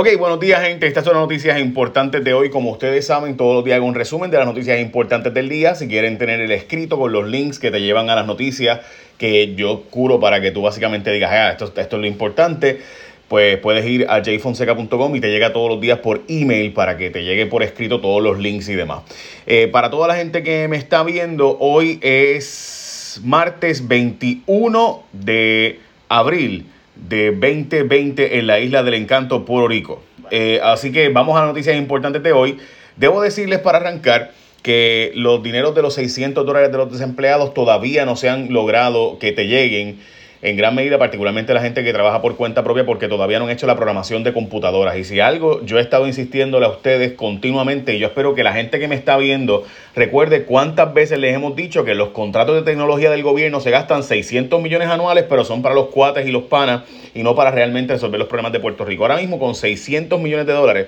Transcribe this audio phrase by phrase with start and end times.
[0.00, 2.50] Ok, buenos días gente, estas son las noticias importantes de hoy.
[2.50, 5.74] Como ustedes saben, todos los días hago un resumen de las noticias importantes del día.
[5.74, 8.78] Si quieren tener el escrito con los links que te llevan a las noticias
[9.18, 12.80] que yo curo para que tú básicamente digas, ah, esto, es lo importante,
[13.26, 17.10] pues puedes ir a jfonseca.com y te llega todos los días por email para que
[17.10, 19.00] te llegue por escrito todos los links y demás.
[19.46, 26.66] Eh, para toda la gente que me está viendo, hoy es martes 21 de abril
[27.08, 30.02] de 2020 en la isla del encanto Puerto Rico.
[30.30, 32.58] Eh, así que vamos a las noticias importantes de hoy.
[32.96, 34.32] Debo decirles para arrancar
[34.62, 39.18] que los dineros de los 600 dólares de los desempleados todavía no se han logrado
[39.18, 40.00] que te lleguen
[40.40, 43.50] en gran medida, particularmente la gente que trabaja por cuenta propia, porque todavía no han
[43.50, 44.96] hecho la programación de computadoras.
[44.96, 48.52] Y si algo yo he estado insistiéndole a ustedes continuamente, y yo espero que la
[48.52, 49.64] gente que me está viendo
[49.96, 54.04] recuerde cuántas veces les hemos dicho que los contratos de tecnología del gobierno se gastan
[54.04, 56.82] 600 millones anuales, pero son para los cuates y los panas
[57.14, 59.02] y no para realmente resolver los problemas de Puerto Rico.
[59.02, 60.86] Ahora mismo, con 600 millones de dólares,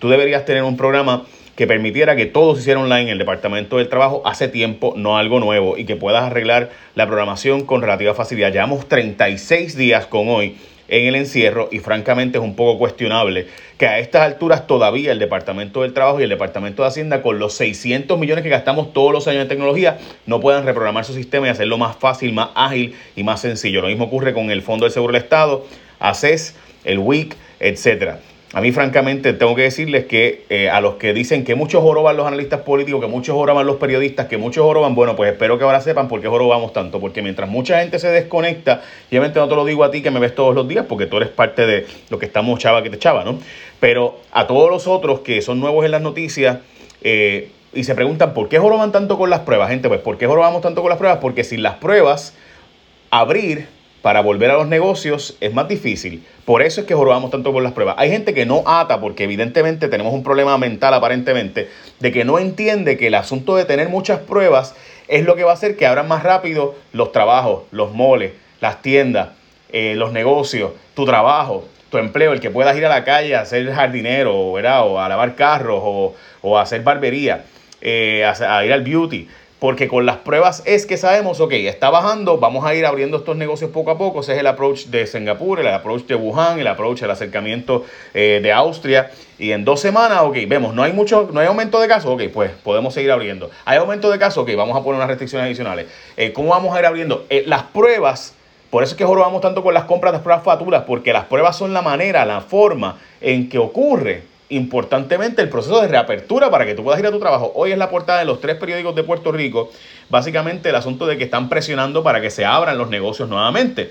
[0.00, 1.24] tú deberías tener un programa
[1.58, 5.18] que permitiera que todo se hiciera online en el Departamento del Trabajo hace tiempo, no
[5.18, 8.52] algo nuevo, y que puedas arreglar la programación con relativa facilidad.
[8.52, 10.56] Llevamos 36 días con hoy
[10.86, 15.18] en el encierro y francamente es un poco cuestionable que a estas alturas todavía el
[15.18, 19.12] Departamento del Trabajo y el Departamento de Hacienda con los 600 millones que gastamos todos
[19.12, 22.94] los años en tecnología no puedan reprogramar su sistema y hacerlo más fácil, más ágil
[23.16, 23.82] y más sencillo.
[23.82, 25.66] Lo mismo ocurre con el Fondo del Seguro del Estado,
[25.98, 28.20] ACES, el WIC, etcétera.
[28.54, 32.16] A mí, francamente, tengo que decirles que eh, a los que dicen que muchos joroban
[32.16, 35.64] los analistas políticos, que muchos joroban los periodistas, que muchos joroban, bueno, pues espero que
[35.64, 36.98] ahora sepan por qué jorobamos tanto.
[36.98, 40.10] Porque mientras mucha gente se desconecta, y obviamente no te lo digo a ti que
[40.10, 42.88] me ves todos los días, porque tú eres parte de lo que estamos chava que
[42.88, 43.38] te chava, ¿no?
[43.80, 46.58] Pero a todos los otros que son nuevos en las noticias,
[47.02, 50.26] eh, y se preguntan por qué joroban tanto con las pruebas, gente, pues ¿por qué
[50.26, 51.18] jorobamos tanto con las pruebas?
[51.20, 52.32] Porque sin las pruebas,
[53.10, 53.66] abrir
[54.02, 56.24] para volver a los negocios es más difícil.
[56.44, 57.96] Por eso es que jorobamos tanto por las pruebas.
[57.98, 61.68] Hay gente que no ata, porque evidentemente tenemos un problema mental aparentemente,
[61.98, 64.74] de que no entiende que el asunto de tener muchas pruebas
[65.08, 68.82] es lo que va a hacer que abran más rápido los trabajos, los moles, las
[68.82, 69.30] tiendas,
[69.72, 73.44] eh, los negocios, tu trabajo, tu empleo, el que puedas ir a la calle a
[73.44, 74.58] ser jardinero, o
[74.98, 77.44] a lavar carros, o, a hacer barbería,
[77.80, 79.28] eh, a ir al beauty.
[79.58, 83.36] Porque con las pruebas es que sabemos, ok, está bajando, vamos a ir abriendo estos
[83.36, 84.20] negocios poco a poco.
[84.20, 88.38] Ese es el approach de Singapur, el approach de Wuhan, el approach, el acercamiento eh,
[88.40, 89.10] de Austria.
[89.36, 92.22] Y en dos semanas, ok, vemos, no hay mucho, no hay aumento de casos, ok,
[92.32, 93.50] pues podemos seguir abriendo.
[93.64, 95.86] Hay aumento de casos, ok, vamos a poner unas restricciones adicionales.
[96.16, 97.26] Eh, ¿Cómo vamos a ir abriendo?
[97.28, 98.34] Eh, las pruebas,
[98.70, 101.56] por eso es que jorobamos tanto con las compras de pruebas facturas, porque las pruebas
[101.56, 106.74] son la manera, la forma en que ocurre importantemente el proceso de reapertura para que
[106.74, 107.52] tú puedas ir a tu trabajo.
[107.54, 109.70] Hoy es la portada de los tres periódicos de Puerto Rico,
[110.08, 113.90] básicamente el asunto de que están presionando para que se abran los negocios nuevamente,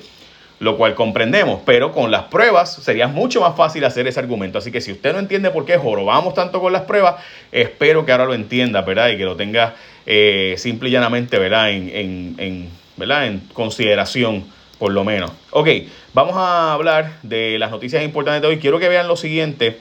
[0.60, 4.58] lo cual comprendemos, pero con las pruebas sería mucho más fácil hacer ese argumento.
[4.58, 8.12] Así que si usted no entiende por qué jorobamos tanto con las pruebas, espero que
[8.12, 9.10] ahora lo entienda, ¿verdad?
[9.10, 9.76] Y que lo tenga
[10.08, 11.70] eh, simple y llanamente, ¿verdad?
[11.70, 13.28] En, en, ¿verdad?
[13.28, 14.46] en consideración
[14.80, 15.32] por lo menos.
[15.52, 15.70] Ok,
[16.14, 18.60] vamos a hablar de las noticias importantes de hoy.
[18.60, 19.80] Quiero que vean lo siguiente.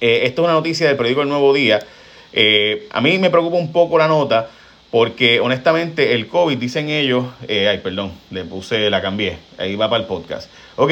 [0.00, 1.80] Eh, esto es una noticia del periódico El Nuevo Día.
[2.32, 4.48] Eh, a mí me preocupa un poco la nota
[4.90, 9.88] porque honestamente el COVID, dicen ellos, eh, ay, perdón, le puse, la cambié, ahí va
[9.90, 10.50] para el podcast.
[10.76, 10.90] Ok,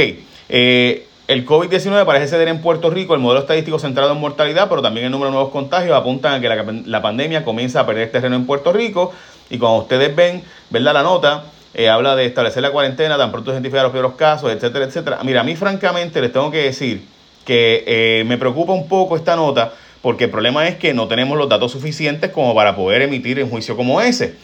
[0.48, 5.06] el COVID-19 parece ceder en Puerto Rico el modelo estadístico centrado en mortalidad, pero también
[5.06, 8.46] el número de nuevos contagios apuntan a que la, pandemia comienza a perder terreno en
[8.46, 9.12] Puerto Rico.
[9.48, 10.94] Y como ustedes ven, ¿verdad?
[10.94, 11.44] La nota
[11.90, 15.20] habla de establecer la cuarentena, tan pronto identificar los primeros casos, etcétera, etcétera.
[15.22, 17.13] Mira, a mí francamente les tengo que decir
[17.44, 19.74] que eh, me preocupa un poco esta nota
[20.04, 23.48] porque el problema es que no tenemos los datos suficientes como para poder emitir un
[23.48, 24.34] juicio como ese.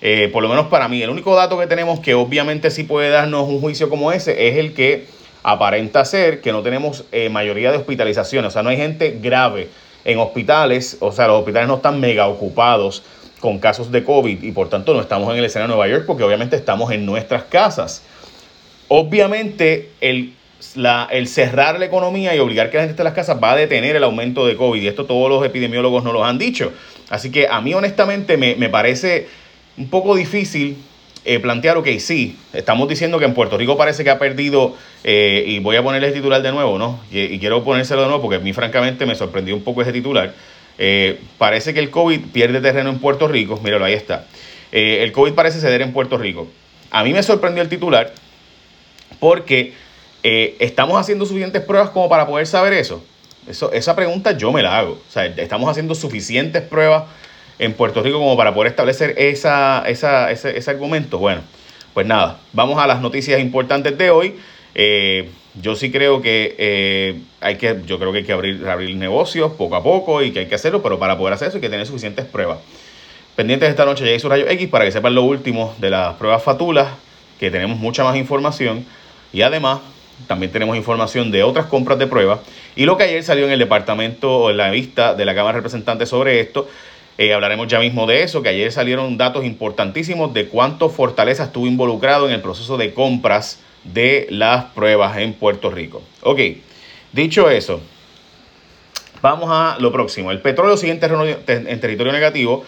[0.00, 3.10] Eh, por lo menos para mí, el único dato que tenemos que obviamente sí puede
[3.10, 5.06] darnos un juicio como ese es el que
[5.42, 9.68] aparenta ser que no tenemos eh, mayoría de hospitalizaciones, o sea, no hay gente grave
[10.04, 13.02] en hospitales, o sea, los hospitales no están mega ocupados
[13.40, 16.04] con casos de COVID y por tanto no estamos en el escenario de Nueva York
[16.06, 18.02] porque obviamente estamos en nuestras casas.
[18.86, 20.34] Obviamente el
[21.10, 23.56] el cerrar la economía y obligar que la gente esté en las casas va a
[23.56, 24.82] detener el aumento de COVID.
[24.82, 26.72] Y esto todos los epidemiólogos nos lo han dicho.
[27.10, 29.28] Así que a mí honestamente me, parece
[29.76, 30.76] un poco difícil
[31.24, 35.44] eh, plantear, ok, sí, estamos diciendo que en Puerto Rico parece que ha perdido, eh,
[35.46, 37.00] y voy a ponerle el titular de nuevo, ¿no?
[37.10, 40.34] Y, quiero ponérselo de nuevo porque a mí francamente me sorprendió un poco ese titular.
[40.78, 44.26] Eh, parece que el COVID pierde terreno en Puerto Rico, míralo, ahí está.
[44.70, 46.48] el COVID parece ceder en Puerto Rico.
[46.90, 48.12] A mí me sorprendió el titular
[49.18, 49.72] porque
[50.22, 53.02] eh, ¿Estamos haciendo suficientes pruebas como para poder saber eso?
[53.46, 53.72] eso?
[53.72, 54.92] Esa pregunta yo me la hago.
[54.92, 57.04] O sea, ¿estamos haciendo suficientes pruebas
[57.58, 61.18] en Puerto Rico como para poder establecer esa, esa, ese, ese, argumento?
[61.18, 61.42] Bueno,
[61.94, 64.34] pues nada, vamos a las noticias importantes de hoy.
[64.74, 65.30] Eh,
[65.60, 69.52] yo sí creo que eh, hay que, yo creo que hay que abrir, abrir negocios
[69.52, 71.68] poco a poco y que hay que hacerlo, pero para poder hacer eso hay que
[71.68, 72.58] tener suficientes pruebas.
[73.34, 76.42] Pendientes esta noche ya hizo rayo X para que sepan lo último de las pruebas
[76.42, 76.88] fatulas,
[77.38, 78.84] que tenemos mucha más información
[79.32, 79.80] y además
[80.26, 82.40] también tenemos información de otras compras de pruebas
[82.76, 85.54] y lo que ayer salió en el departamento o en la vista de la Cámara
[85.54, 86.68] de Representantes sobre esto.
[87.16, 91.66] Eh, hablaremos ya mismo de eso, que ayer salieron datos importantísimos de cuánto Fortaleza estuvo
[91.66, 96.02] involucrado en el proceso de compras de las pruebas en Puerto Rico.
[96.22, 96.40] Ok,
[97.12, 97.80] dicho eso,
[99.20, 100.30] vamos a lo próximo.
[100.30, 102.64] El petróleo sigue en territorio negativo.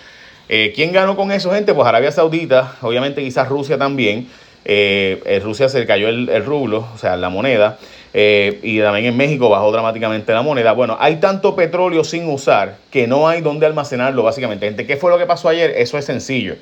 [0.49, 1.73] Eh, ¿Quién ganó con eso, gente?
[1.73, 4.27] Pues Arabia Saudita, obviamente quizás Rusia también.
[4.65, 7.79] Eh, en Rusia se cayó el, rublo, o sea, la moneda.
[8.13, 10.73] Eh, y también en México bajó dramáticamente la moneda.
[10.73, 14.67] Bueno, hay tanto petróleo sin usar que no hay dónde almacenarlo, básicamente.
[14.67, 15.73] Gente, ¿qué fue lo que pasó ayer?
[15.77, 16.57] Eso es sencillo.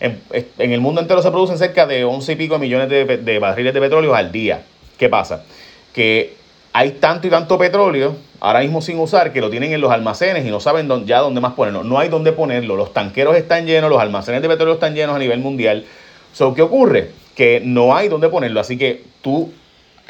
[0.00, 0.20] En,
[0.58, 3.80] el mundo entero se producen cerca de 11 y pico millones de, de barriles de
[3.80, 4.62] petróleo al día.
[4.96, 5.44] ¿Qué pasa?
[5.92, 6.34] Que
[6.72, 10.46] hay tanto y tanto petróleo ahora mismo sin usar que lo tienen en los almacenes
[10.46, 11.84] y no saben ya dónde más ponerlo.
[11.84, 12.76] No hay dónde ponerlo.
[12.76, 15.84] Los tanqueros están llenos, los almacenes de petróleo están llenos a nivel mundial.
[16.32, 17.10] So, ¿Qué ocurre?
[17.38, 18.58] Que no hay dónde ponerlo.
[18.58, 19.52] Así que tú,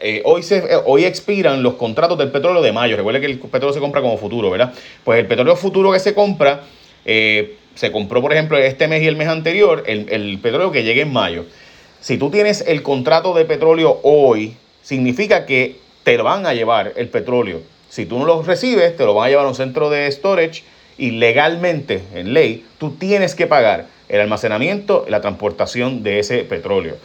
[0.00, 2.96] eh, hoy, eh, hoy expiran los contratos del petróleo de mayo.
[2.96, 4.72] Recuerda que el petróleo se compra como futuro, ¿verdad?
[5.04, 6.62] Pues el petróleo futuro que se compra,
[7.04, 10.84] eh, se compró, por ejemplo, este mes y el mes anterior, el, el petróleo que
[10.84, 11.44] llegue en mayo.
[12.00, 16.94] Si tú tienes el contrato de petróleo hoy, significa que te lo van a llevar
[16.96, 17.60] el petróleo.
[17.90, 20.62] Si tú no lo recibes, te lo van a llevar a un centro de storage
[20.96, 26.38] y legalmente, en ley, tú tienes que pagar el almacenamiento y la transportación de ese
[26.44, 26.96] petróleo.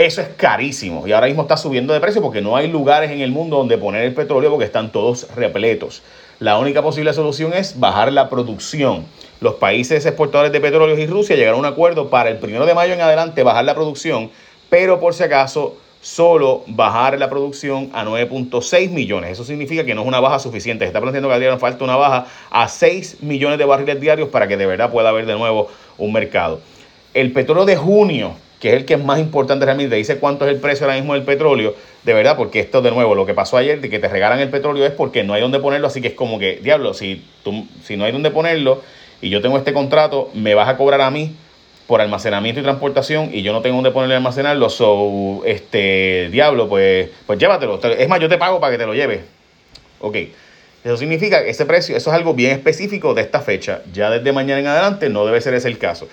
[0.00, 3.20] Eso es carísimo y ahora mismo está subiendo de precio porque no hay lugares en
[3.20, 6.02] el mundo donde poner el petróleo porque están todos repletos.
[6.38, 9.04] La única posible solución es bajar la producción.
[9.42, 12.72] Los países exportadores de petróleo y Rusia llegaron a un acuerdo para el primero de
[12.72, 14.30] mayo en adelante bajar la producción,
[14.70, 19.32] pero por si acaso solo bajar la producción a 9.6 millones.
[19.32, 20.86] Eso significa que no es una baja suficiente.
[20.86, 24.48] Se está planteando que día falta una baja a 6 millones de barriles diarios para
[24.48, 25.68] que de verdad pueda haber de nuevo
[25.98, 26.62] un mercado.
[27.12, 30.52] El petróleo de junio, que es el que es más importante realmente, dice cuánto es
[30.52, 31.74] el precio ahora mismo del petróleo,
[32.04, 34.50] de verdad, porque esto de nuevo, lo que pasó ayer de que te regalan el
[34.50, 37.66] petróleo es porque no hay donde ponerlo, así que es como que, diablo, si, tú,
[37.82, 38.82] si no hay donde ponerlo
[39.22, 41.34] y yo tengo este contrato, me vas a cobrar a mí
[41.86, 47.08] por almacenamiento y transportación y yo no tengo donde ponerle almacenarlo, so, este, diablo, pues,
[47.26, 47.80] pues llévatelo.
[47.82, 49.22] Es más, yo te pago para que te lo lleves.
[50.00, 50.16] Ok.
[50.84, 53.82] Eso significa que ese precio, eso es algo bien específico de esta fecha.
[53.92, 56.08] Ya desde mañana en adelante no debe ser ese el caso,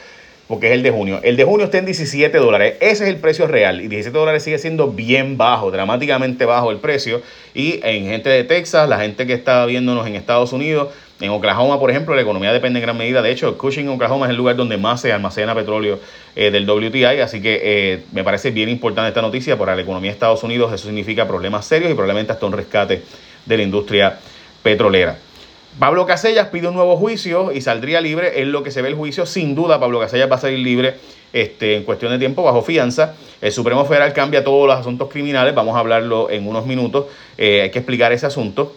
[0.48, 1.20] porque es el de junio.
[1.24, 2.76] El de junio está en 17 dólares.
[2.80, 3.82] Ese es el precio real.
[3.82, 7.22] Y 17 dólares sigue siendo bien bajo, dramáticamente bajo el precio.
[7.54, 10.90] Y en gente de Texas, la gente que está viéndonos en Estados Unidos,
[11.20, 13.22] en Oklahoma, por ejemplo, la economía depende en gran medida.
[13.22, 16.00] De hecho, Cushing, Oklahoma es el lugar donde más se almacena petróleo
[16.36, 17.22] eh, del WTI.
[17.22, 20.72] Así que eh, me parece bien importante esta noticia para la economía de Estados Unidos.
[20.72, 23.02] Eso significa problemas serios y probablemente hasta un rescate
[23.46, 24.18] de la industria
[24.64, 25.18] petrolera.
[25.80, 28.42] Pablo Casellas pide un nuevo juicio y saldría libre.
[28.42, 29.28] Es lo que se ve el juicio.
[29.28, 30.96] Sin duda, Pablo Casellas va a salir libre
[31.34, 33.14] este, en cuestión de tiempo bajo fianza.
[33.42, 35.54] El Supremo Federal cambia todos los asuntos criminales.
[35.54, 37.06] Vamos a hablarlo en unos minutos.
[37.38, 38.76] Eh, hay que explicar ese asunto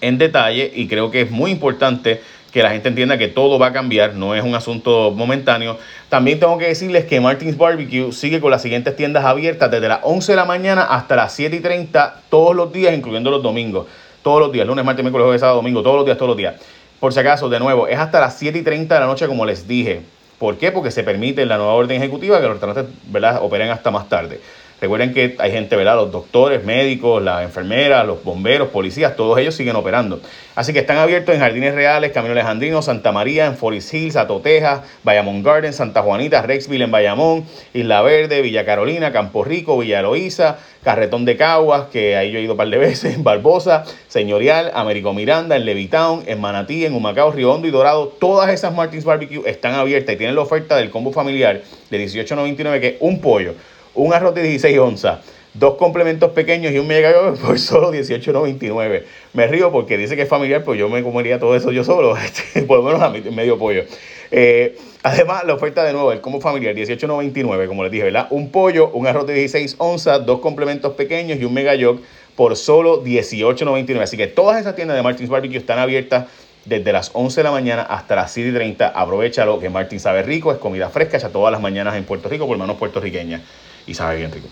[0.00, 2.22] en detalle y creo que es muy importante
[2.52, 5.76] que la gente entienda que todo va a cambiar, no es un asunto momentáneo.
[6.08, 10.00] También tengo que decirles que Martins Barbecue sigue con las siguientes tiendas abiertas desde las
[10.02, 13.86] 11 de la mañana hasta las 7 y 30 todos los días, incluyendo los domingos.
[14.28, 16.56] Todos los días, lunes, martes, miércoles, jueves, sábado, domingo, todos los días, todos los días.
[17.00, 19.46] Por si acaso, de nuevo, es hasta las 7 y 30 de la noche, como
[19.46, 20.02] les dije.
[20.38, 20.70] ¿Por qué?
[20.70, 23.42] Porque se permite en la nueva orden ejecutiva que los restaurantes ¿verdad?
[23.42, 24.38] operen hasta más tarde.
[24.80, 25.96] Recuerden que hay gente, ¿verdad?
[25.96, 30.20] Los doctores, médicos, las enfermeras, los bomberos, policías, todos ellos siguen operando.
[30.54, 34.84] Así que están abiertos en Jardines Reales, Camino Alejandrino, Santa María, en Forest Hills, Atoteja,
[35.02, 37.44] Bayamón Garden, Santa Juanita, Rexville en Bayamón,
[37.74, 42.42] Isla Verde, Villa Carolina, Campo Rico, Villa Eloísa, Carretón de Caguas, que ahí yo he
[42.42, 47.32] ido un par de veces, Barbosa, Señorial, Américo Miranda, en Levitown, en Manatí, en Humacao,
[47.32, 48.06] Río Hondo y Dorado.
[48.20, 52.80] Todas esas Martins Barbecue están abiertas y tienen la oferta del combo familiar de 18.99
[52.80, 53.54] que es un pollo
[53.94, 55.18] un arroz de 16 onzas,
[55.54, 59.02] dos complementos pequeños y un mega por solo 18.99.
[59.32, 62.16] Me río porque dice que es familiar, pues yo me comería todo eso yo solo,
[62.24, 63.84] este, por lo menos a medio pollo.
[64.30, 68.28] Eh, además, la oferta de nuevo, el combo familiar, 18.99, como les dije, ¿verdad?
[68.30, 72.00] Un pollo, un arroz de 16 onzas, dos complementos pequeños y un mega yog
[72.36, 74.00] por solo 18.99.
[74.00, 76.26] Así que todas esas tiendas de Martins Barbecue están abiertas
[76.66, 78.88] desde las 11 de la mañana hasta las 7 y 30.
[78.88, 82.46] Aprovechalo, que Martín sabe rico, es comida fresca, hecha todas las mañanas en Puerto Rico
[82.46, 83.40] por manos puertorriqueñas
[83.88, 84.48] y sabe bien rico.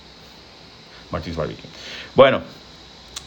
[1.11, 1.69] Martín's Barbecue.
[2.15, 2.41] Bueno,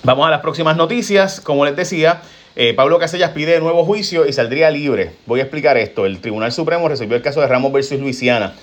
[0.03, 1.39] vamos a las próximas noticias.
[1.39, 2.21] Como les decía,
[2.55, 5.13] eh, Pablo Casellas pide nuevo juicio y saldría libre.
[5.25, 6.05] Voy a explicar esto.
[6.05, 8.53] El Tribunal Supremo resolvió el caso de Ramos versus Luisiana.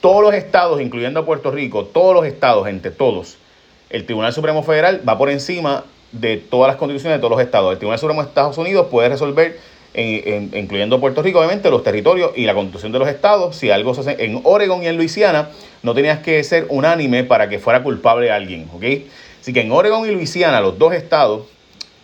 [0.00, 3.36] Todos los estados, incluyendo a Puerto Rico, todos los estados, entre todos,
[3.90, 7.72] el Tribunal Supremo Federal va por encima de todas las constituciones de todos los estados.
[7.72, 9.60] El Tribunal Supremo de Estados Unidos puede resolver,
[9.94, 13.56] incluyendo Puerto Rico, obviamente, los territorios y la constitución de los estados.
[13.56, 15.50] Si algo se hace en Oregon y en Luisiana,
[15.82, 18.84] no tenías que ser unánime para que fuera culpable alguien, ¿ok?
[19.40, 21.42] Así que en Oregon y Luisiana, los dos estados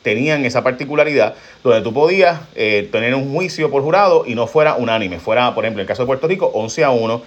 [0.02, 4.74] tenían esa particularidad donde tú podías eh, tener un juicio por jurado y no fuera
[4.74, 5.18] unánime.
[5.18, 7.22] Fuera, por ejemplo, en el caso de Puerto Rico, 11 a 1,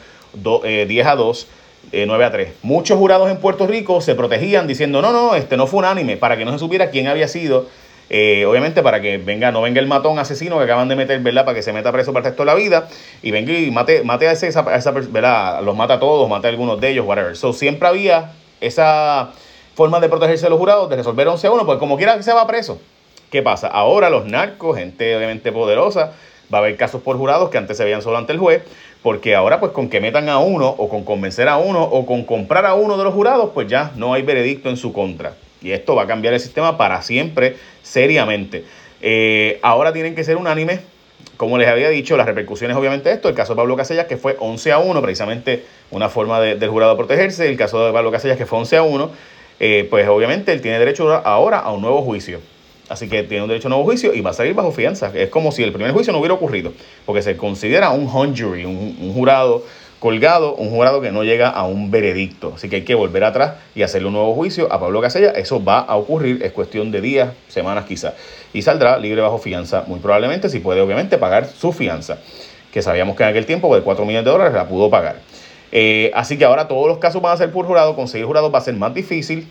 [0.88, 1.48] 10 a 2,
[1.92, 2.50] 9 a 3.
[2.64, 6.38] Muchos jurados en Puerto Rico se protegían diciendo, no, no, este no fue unánime, para
[6.38, 7.68] que no se supiera quién había sido.
[8.14, 11.46] Eh, obviamente para que venga, no venga el matón asesino que acaban de meter, ¿verdad?
[11.46, 12.90] Para que se meta preso para el resto de la vida
[13.22, 15.62] y venga y mate, mate a ese, esa, esa, ¿verdad?
[15.64, 17.38] Los mata a todos, mate a algunos de ellos, whatever.
[17.38, 19.32] So siempre había esa
[19.76, 22.24] forma de protegerse de los jurados, de resolver 11 a 1, pues como quiera que
[22.24, 22.82] se va preso.
[23.30, 23.68] ¿Qué pasa?
[23.68, 26.12] Ahora los narcos, gente obviamente poderosa,
[26.54, 28.62] va a haber casos por jurados que antes se veían solo ante el juez,
[29.02, 32.26] porque ahora pues con que metan a uno o con convencer a uno o con
[32.26, 35.32] comprar a uno de los jurados, pues ya no hay veredicto en su contra.
[35.62, 38.64] Y esto va a cambiar el sistema para siempre, seriamente.
[39.02, 40.80] Eh, ahora tienen que ser unánimes.
[41.38, 44.18] Como les había dicho, las repercusiones obviamente de esto, el caso de Pablo Casellas que
[44.18, 48.38] fue 11 a 1, precisamente una forma del jurado protegerse, el caso de Pablo Casellas
[48.38, 49.12] que fue 11 a 1,
[49.60, 52.40] eh, pues obviamente él tiene derecho ahora a un nuevo juicio.
[52.90, 55.12] Así que tiene un derecho a nuevo juicio y va a salir bajo fianza.
[55.16, 56.74] Es como si el primer juicio no hubiera ocurrido,
[57.06, 59.64] porque se considera un jury, un, jurado
[60.02, 62.54] colgado, un jurado que no llega a un veredicto.
[62.56, 65.30] Así que hay que volver atrás y hacerle un nuevo juicio a Pablo Casella.
[65.30, 68.16] Eso va a ocurrir, es cuestión de días, semanas quizás.
[68.52, 72.18] Y saldrá libre bajo fianza, muy probablemente, si puede obviamente pagar su fianza,
[72.74, 75.18] que sabíamos que en aquel tiempo de 4 millones de dólares la pudo pagar.
[75.72, 78.58] Eh, así que ahora todos los casos van a ser por jurado, conseguir jurado va
[78.58, 79.48] a ser más difícil,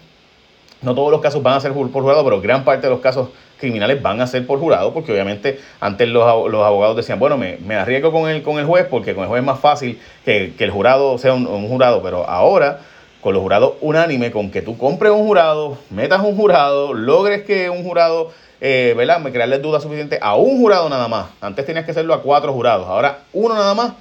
[0.83, 3.29] no todos los casos van a ser por jurado, pero gran parte de los casos
[3.61, 7.77] criminales van a ser por jurado, porque obviamente antes los, abogados decían, bueno, me, me,
[7.77, 10.71] arriesgo con el, con el juez, porque con el juez es más fácil que, el
[10.71, 12.81] jurado sea un, jurado, pero ahora
[13.21, 17.69] con los jurados unánime, con que tú compres un jurado, metas un jurado, logres que
[17.71, 19.21] un jurado, eh, ¿verdad?
[19.21, 21.27] Me crearle dudas suficiente a un jurado nada más.
[21.41, 23.93] Antes tenías que hacerlo a cuatro jurados, ahora uno nada más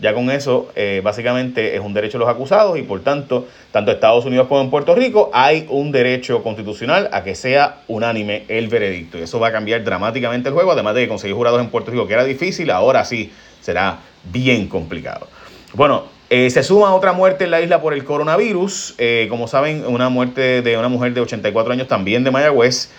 [0.00, 3.90] ya con eso, eh, básicamente es un derecho de los acusados y por tanto, tanto
[3.90, 8.44] en Estados Unidos como en Puerto Rico hay un derecho constitucional a que sea unánime
[8.48, 9.18] el veredicto.
[9.18, 11.92] Y eso va a cambiar dramáticamente el juego, además de que conseguir jurados en Puerto
[11.92, 15.28] Rico, que era difícil, ahora sí será bien complicado.
[15.74, 18.96] Bueno, eh, se suma otra muerte en la isla por el coronavirus.
[18.98, 22.90] Eh, como saben, una muerte de una mujer de 84 años también de Mayagüez.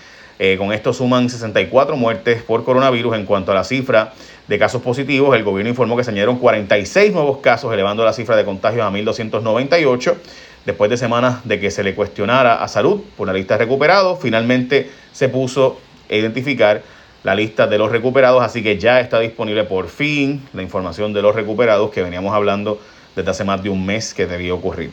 [0.58, 4.12] con esto suman 64 muertes por coronavirus en cuanto a la cifra
[4.48, 8.36] de casos positivos, el gobierno informó que se añadieron 46 nuevos casos, elevando la cifra
[8.36, 10.16] de contagios a 1.298.
[10.66, 14.20] Después de semanas de que se le cuestionara a salud por la lista de recuperados,
[14.20, 16.82] finalmente se puso a identificar
[17.24, 21.22] la lista de los recuperados, así que ya está disponible por fin la información de
[21.24, 22.80] los recuperados que veníamos hablando
[23.16, 24.92] desde hace más de un mes que debía ocurrir.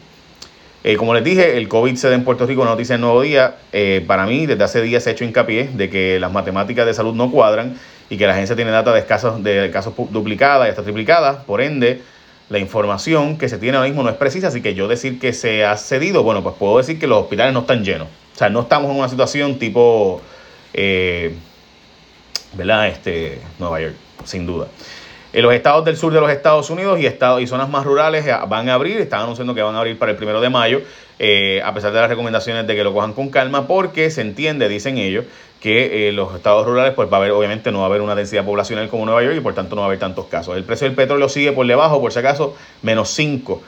[0.85, 3.57] Eh, como les dije, el COVID se da en Puerto Rico, noticia del nuevo día.
[3.73, 6.95] Eh, para mí, desde hace días se ha hecho hincapié de que las matemáticas de
[6.95, 7.79] salud no cuadran
[8.13, 11.45] y que la agencia tiene data de casos, de casos duplicadas y hasta triplicadas.
[11.45, 12.03] Por ende,
[12.51, 15.33] la información que se tiene ahora mismo no es precisa, así que yo decir que
[15.33, 18.09] se ha cedido, bueno, pues puedo decir que los hospitales no están llenos.
[18.35, 20.21] O sea, no estamos en una situación tipo,
[20.75, 21.35] eh,
[22.53, 22.89] ¿verdad?
[22.89, 23.95] Este, Nueva York,
[24.27, 24.67] sin duda.
[25.33, 28.27] En los estados del sur de los Estados Unidos y, estados, y zonas más rurales
[28.27, 30.83] eh, van a abrir, están anunciando que van a abrir para el primero de mayo,
[31.19, 34.69] eh, a pesar de las recomendaciones de que lo cojan con calma, porque se entiende,
[34.69, 35.25] dicen ellos,
[35.59, 38.15] que eh, los estados rurales, pues va a haber, obviamente no va a haber una
[38.15, 40.55] densidad poblacional como Nueva York y por tanto no va a haber tantos casos.
[40.55, 43.63] El precio del petróleo sigue por debajo, por si acaso, menos 5,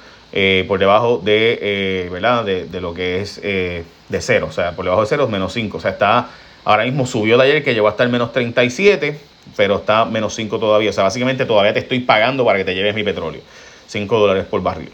[0.68, 2.44] por debajo de, ¿verdad?
[2.44, 3.84] De, de, lo que es de
[4.20, 6.28] cero, o sea, por debajo de cero, menos 5, o sea, está,
[6.64, 10.58] ahora mismo subió de ayer que llegó hasta el menos 37 pero está menos 5
[10.58, 10.90] todavía.
[10.90, 13.40] O sea, básicamente todavía te estoy pagando para que te lleves mi petróleo.
[13.86, 14.90] 5 dólares por barril.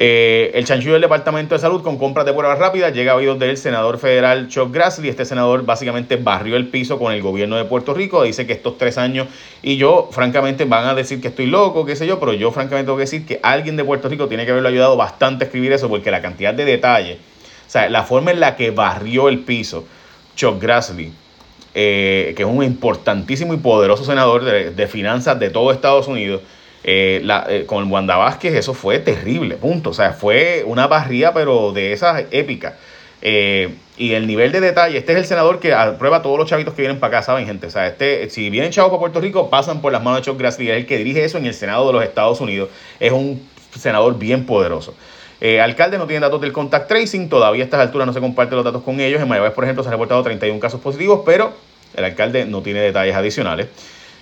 [0.00, 3.36] Eh, el chanchullo del Departamento de Salud con compras de pruebas rápidas llega a oídos
[3.40, 5.10] del senador federal Chuck Grassley.
[5.10, 8.22] Este senador básicamente barrió el piso con el gobierno de Puerto Rico.
[8.22, 9.26] Dice que estos tres años,
[9.60, 12.86] y yo francamente van a decir que estoy loco, qué sé yo, pero yo francamente
[12.86, 15.72] tengo que decir que alguien de Puerto Rico tiene que haberlo ayudado bastante a escribir
[15.72, 19.40] eso porque la cantidad de detalles, o sea, la forma en la que barrió el
[19.40, 19.84] piso
[20.36, 21.12] Chuck Grassley
[21.80, 26.42] eh, que es un importantísimo y poderoso senador de, finanzas de todo Estados Unidos,
[26.82, 29.90] eh, eh, con Wanda Vázquez, eso fue terrible, punto.
[29.90, 32.74] O sea, fue una barría, pero de esas épicas.
[33.22, 36.82] y el nivel de detalle, este es el senador que aprueba todos los chavitos que
[36.82, 37.68] vienen para acá, ¿saben, gente?
[37.68, 40.36] O sea, este, si vienen chavos para Puerto Rico, pasan por las manos de Chuck
[40.36, 42.70] Grassley, es el que dirige eso en el Senado de los Estados Unidos.
[42.98, 43.40] Es un
[43.78, 44.94] senador bien poderoso.
[45.62, 48.64] alcalde no tiene datos del contact tracing, todavía a estas alturas no se comparten los
[48.64, 49.22] datos con ellos.
[49.22, 52.80] En Mayagüez, por ejemplo, se han reportado 31 casos positivos, pero el alcalde no tiene
[52.80, 53.68] detalles adicionales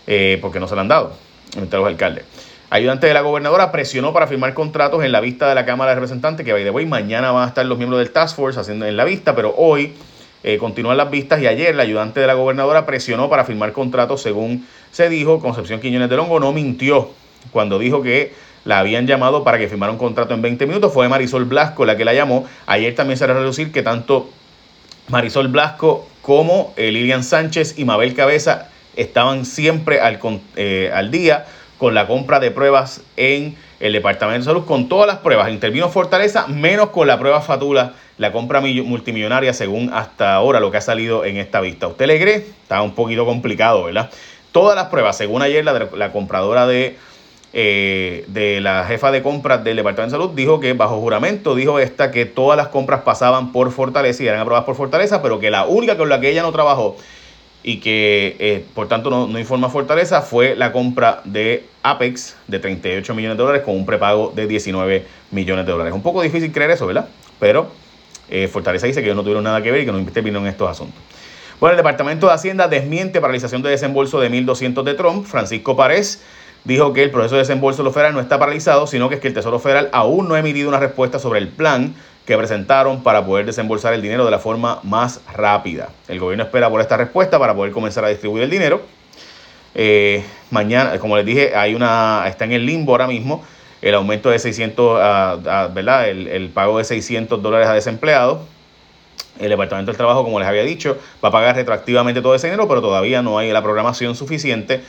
[0.06, 1.12] eh, porque no se le han dado
[1.56, 2.24] entre los alcaldes.
[2.70, 5.96] ayudante de la gobernadora presionó para firmar contratos en la vista de la Cámara de
[5.96, 8.86] Representantes, que by the way, mañana van a estar los miembros del Task Force haciendo
[8.86, 9.94] en la vista, pero hoy
[10.42, 14.22] eh, continúan las vistas y ayer la ayudante de la gobernadora presionó para firmar contratos
[14.22, 15.40] según se dijo.
[15.40, 17.10] Concepción Quiñones de Longo no mintió
[17.50, 18.32] cuando dijo que
[18.64, 20.92] la habían llamado para que firmara un contrato en 20 minutos.
[20.92, 22.46] Fue Marisol Blasco la que la llamó.
[22.66, 24.28] Ayer también se a reducir que tanto
[25.08, 30.18] Marisol Blasco como eh, Lilian Sánchez y Mabel Cabeza estaban siempre al,
[30.56, 31.46] eh, al día
[31.78, 35.50] con la compra de pruebas en el Departamento de Salud, con todas las pruebas.
[35.50, 40.78] Intervino Fortaleza, menos con la prueba Fatula, la compra multimillonaria, según hasta ahora lo que
[40.78, 41.86] ha salido en esta vista.
[41.86, 42.36] ¿Usted le cree?
[42.36, 44.10] Está un poquito complicado, ¿verdad?
[44.52, 46.96] Todas las pruebas, según ayer la, la compradora de,
[47.58, 51.78] eh, de la jefa de compras del Departamento de Salud, dijo que bajo juramento, dijo
[51.78, 55.50] esta, que todas las compras pasaban por Fortaleza y eran aprobadas por Fortaleza, pero que
[55.50, 56.98] la única con la que ella no trabajó
[57.62, 62.58] y que eh, por tanto no, no, informa Fortaleza fue la compra de Apex de
[62.58, 65.94] 38 millones de dólares con un prepago de 19 millones de dólares.
[65.94, 67.08] Un poco difícil creer eso, ¿verdad?
[67.40, 67.68] Pero
[68.28, 70.52] eh, Fortaleza dice que ellos no tuvieron nada que ver y que no intervinieron en
[70.52, 71.00] estos asuntos.
[71.58, 75.24] Bueno, el Departamento de Hacienda desmiente paralización de desembolso de 1.200 de Trump.
[75.24, 76.22] Francisco Párez
[76.66, 79.20] dijo que el proceso de desembolso de los federal no está paralizado, sino que es
[79.20, 81.94] que el Tesoro Federal aún no ha emitido una respuesta sobre el plan
[82.26, 85.90] que presentaron para poder desembolsar el dinero de la forma más rápida.
[86.08, 88.82] El gobierno espera por esta respuesta para poder comenzar a distribuir el dinero.
[89.76, 93.44] Eh, mañana, como les dije, hay una, está en el limbo ahora mismo
[93.80, 96.08] el aumento de 600, ah, ah, ¿verdad?
[96.08, 98.40] El, pago de 600 dólares a desempleados.
[99.38, 102.66] El Departamento del Trabajo, como les había dicho, va a pagar retroactivamente todo ese dinero,
[102.66, 104.80] pero todavía no hay la programación suficiente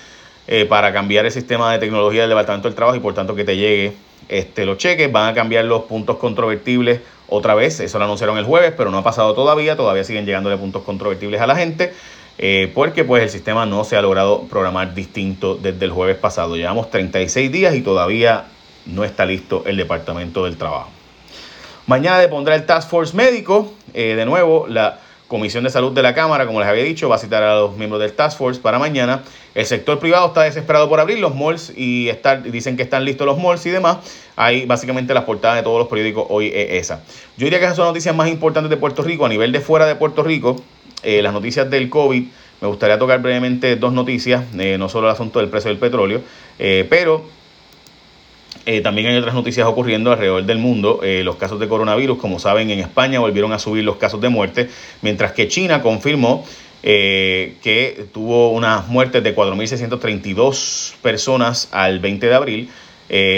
[0.47, 3.43] eh, para cambiar el sistema de tecnología del Departamento del Trabajo y por tanto que
[3.43, 3.93] te llegue
[4.29, 5.11] este, los cheques.
[5.11, 8.99] Van a cambiar los puntos controvertibles otra vez, eso lo anunciaron el jueves, pero no
[8.99, 11.93] ha pasado todavía, todavía siguen llegándole puntos controvertibles a la gente,
[12.37, 16.55] eh, porque pues el sistema no se ha logrado programar distinto desde el jueves pasado.
[16.55, 18.45] Llevamos 36 días y todavía
[18.85, 20.89] no está listo el Departamento del Trabajo.
[21.85, 26.13] Mañana depondrá el Task Force Médico, eh, de nuevo la Comisión de Salud de la
[26.13, 28.79] Cámara, como les había dicho, va a citar a los miembros del Task Force para
[28.79, 29.23] mañana.
[29.55, 33.27] El sector privado está desesperado por abrir los malls y estar, dicen que están listos
[33.27, 33.97] los malls y demás.
[34.35, 37.03] Ahí básicamente las portadas de todos los periódicos hoy es esa.
[37.37, 39.25] Yo diría que esas son noticias más importantes de Puerto Rico.
[39.25, 40.55] A nivel de fuera de Puerto Rico,
[41.03, 42.23] eh, las noticias del COVID,
[42.61, 46.21] me gustaría tocar brevemente dos noticias, eh, no solo el asunto del precio del petróleo,
[46.57, 47.23] eh, pero
[48.67, 50.99] eh, también hay otras noticias ocurriendo alrededor del mundo.
[51.01, 54.27] Eh, los casos de coronavirus, como saben, en España volvieron a subir los casos de
[54.27, 54.67] muerte,
[55.01, 56.43] mientras que China confirmó
[56.83, 62.69] eh, que tuvo unas muertes de 4.632 personas al 20 de abril,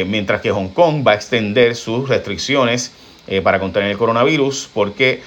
[0.07, 2.91] mientras que Hong Kong va a extender sus restricciones
[3.43, 5.21] para contener el coronavirus, porque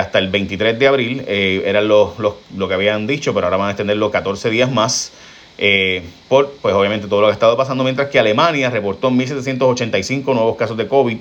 [0.00, 3.72] hasta el 23 de abril eran los, lo que habían dicho, pero ahora van a
[3.72, 5.12] extenderlo 14 días más.
[5.58, 10.24] Eh, por, pues obviamente, todo lo que ha estado pasando, mientras que Alemania reportó 1.785
[10.34, 11.18] nuevos casos de COVID,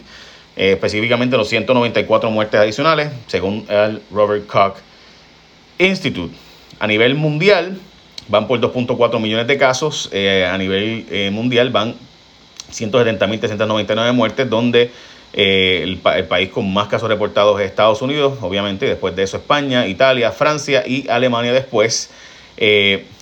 [0.55, 4.75] eh, específicamente los 194 muertes adicionales, según el Robert Koch
[5.77, 6.33] Institute.
[6.79, 7.77] A nivel mundial,
[8.27, 11.95] van por 2.4 millones de casos, eh, a nivel mundial van
[12.71, 14.91] 170.399 muertes, donde
[15.33, 19.87] el, el, país con más casos reportados es Estados Unidos, obviamente, después de eso España,
[19.87, 22.09] Italia, Francia y Alemania después.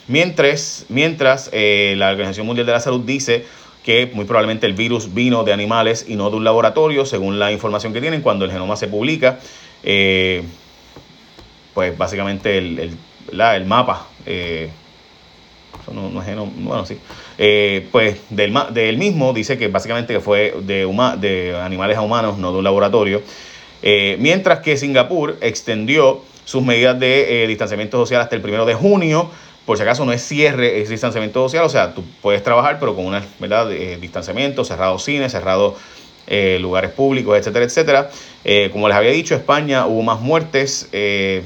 [0.10, 3.46] Mientras, mientras eh, la Organización Mundial de la Salud dice
[3.84, 7.52] que muy probablemente el virus vino de animales y no de un laboratorio, según la
[7.52, 9.38] información que tienen cuando el genoma se publica.
[9.84, 10.42] Eh,
[11.76, 12.98] pues básicamente el,
[13.32, 14.72] el, mapa, eh,
[15.94, 16.98] no, es genoma, bueno, sí,
[17.92, 20.88] pues del, del, mismo dice que básicamente que fue de,
[21.20, 23.22] de animales a humanos, no de un laboratorio.
[24.18, 29.30] mientras que Singapur extendió sus medidas de distanciamiento social hasta el primero de junio
[29.70, 32.96] por si acaso no es cierre, es distanciamiento social, o sea, tú puedes trabajar, pero
[32.96, 33.70] con un ¿verdad?
[34.02, 35.76] distanciamiento, cerrado cines, cerrado
[36.26, 38.10] eh, lugares públicos, etcétera, etcétera.
[38.44, 40.90] Eh, como les había dicho, España hubo más muertes.
[40.92, 41.44] Eh,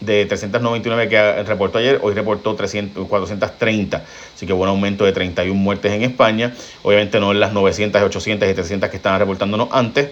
[0.00, 4.02] de 399 que reportó ayer, hoy reportó 300, 430.
[4.34, 6.52] Así que hubo un aumento de 31 muertes en España.
[6.82, 10.08] Obviamente no en las 900, 800 y 300 que estaban reportándonos antes.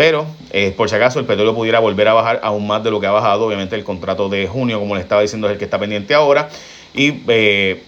[0.00, 3.00] Pero, eh, por si acaso, el petróleo pudiera volver a bajar aún más de lo
[3.00, 3.44] que ha bajado.
[3.44, 6.48] Obviamente, el contrato de junio, como les estaba diciendo, es el que está pendiente ahora.
[6.94, 7.82] Y eh,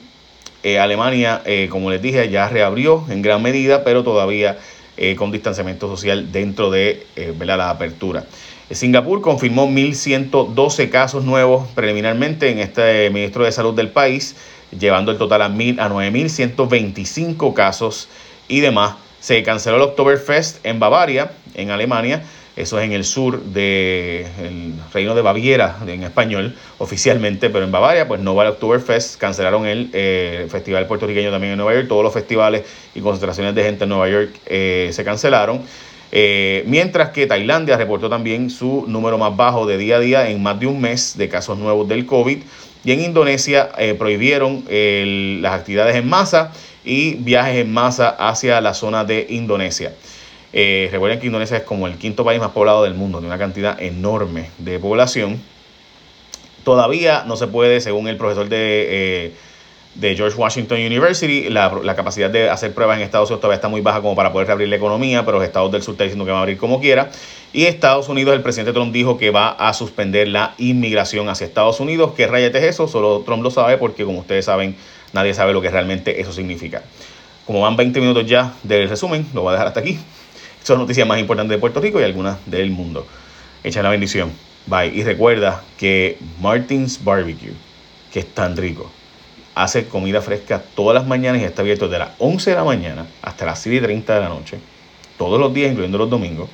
[0.62, 4.59] eh, Alemania, como les dije, ya reabrió en gran medida, pero todavía
[5.16, 8.27] con distanciamiento social dentro de la apertura.
[8.70, 14.37] Singapur confirmó 1.112 casos nuevos preliminarmente en este ministro de Salud del país,
[14.79, 18.11] llevando el total a, a 9.125 casos
[18.48, 23.40] y demás se canceló el Oktoberfest en Bavaria, en Alemania, Eso es en el sur
[23.40, 29.18] del reino de Baviera, en español, oficialmente, pero en Bavaria, pues no va el Oktoberfest.
[29.18, 31.87] Cancelaron el eh, festival puertorriqueño también en Nueva York.
[31.88, 35.62] Todos los festivales y concentraciones de gente en Nueva York eh, se cancelaron.
[36.11, 40.42] Eh, mientras que Tailandia reportó también su número más bajo de día a día en
[40.42, 42.38] más de un mes de casos nuevos del COVID.
[42.85, 44.64] Y en Indonesia prohibieron
[45.40, 46.52] las actividades en masa
[46.84, 49.92] y viajes en masa hacia la zona de Indonesia.
[50.52, 53.38] Eh, recuerden que Indonesia es como el quinto país más poblado del mundo, tiene una
[53.38, 55.40] cantidad enorme de población.
[56.64, 59.32] Todavía no se puede, según el profesor de, eh,
[59.94, 63.68] de George Washington University, la, la, capacidad de hacer pruebas en Estados Unidos todavía está
[63.68, 66.24] muy baja como para poder reabrir la economía, pero los estados del sur están diciendo
[66.24, 67.11] que va a abrir como quiera.
[67.52, 71.81] Y Estados Unidos, el presidente Trump dijo que va a suspender la inmigración hacia Estados
[71.81, 72.12] Unidos.
[72.16, 72.88] ¿Qué rayete es eso?
[72.88, 74.74] Solo Trump lo sabe porque, como ustedes saben,
[75.12, 76.83] nadie sabe lo que realmente eso significa.
[77.46, 79.98] Como van 20 minutos ya del resumen, lo voy a dejar hasta aquí.
[80.62, 83.07] Son noticias más importantes de Puerto Rico y algunas del mundo.
[83.62, 84.33] Echa la bendición.
[84.66, 84.92] Bye.
[84.94, 87.52] Y recuerda que Martins Barbecue,
[88.12, 88.90] que es tan rico,
[89.54, 93.06] hace comida fresca todas las mañanas y está abierto de las 11 de la mañana
[93.22, 94.58] hasta las 7 y 30 de la noche.
[95.18, 96.48] Todos los días, incluyendo los domingos.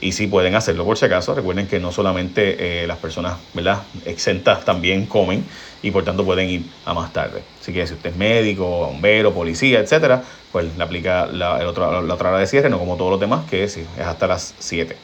[0.00, 3.82] Y si pueden hacerlo por si acaso, recuerden que no solamente eh, las personas ¿verdad?
[4.04, 5.44] exentas también comen
[5.82, 7.42] y por tanto pueden ir a más tarde.
[7.60, 12.14] Así que si usted es médico, bombero, policía, etcétera, pues le aplica la, otra, la
[12.14, 14.96] otra hora de cierre, no como todos los demás, que es, es hasta las 7.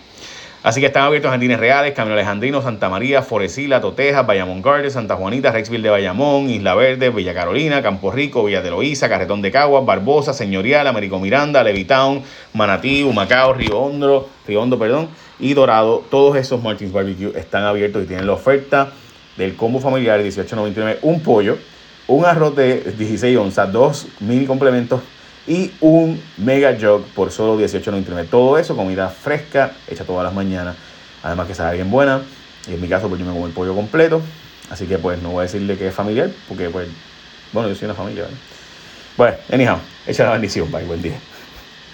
[0.65, 5.15] Así que están abiertos Jardines Reales, Camino Alejandrino, Santa María, Foresila, Toteja, Bayamón Gardens, Santa
[5.15, 9.51] Juanita, Rexville de Bayamón, Isla Verde, Villa Carolina, Campo Rico, Villa de Loíza, Carretón de
[9.51, 12.23] Caguas, Barbosa, Señorial, Américo Miranda, Levitown,
[12.55, 16.03] Manatí, Humacao, Río Hondo, Río Hondo, perdón, y Dorado.
[16.11, 18.91] Todos esos Martins Barbecue están abiertos y tienen la oferta
[19.37, 21.59] del combo familiar 18.99, un pollo,
[22.07, 25.03] un arroz de 16 onzas, dos mini complementos
[25.47, 28.29] y un mega jog por solo 18.99.
[28.31, 30.77] Todo eso, comida fresca, hecha todas las mañanas.
[31.23, 32.23] Además que sabe bien buena.
[32.69, 34.23] Y en mi caso, pues yo me como el pollo completo.
[34.71, 36.89] Así que pues no voy a decirle que es familiar, porque pues,
[37.53, 38.25] bueno, yo soy una familia.
[39.17, 40.71] Bueno, anyhow, echa la bendición.
[40.73, 41.19] Bye, buen día.